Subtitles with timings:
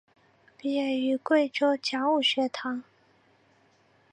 [0.57, 2.81] 毕业于贵州讲武学堂。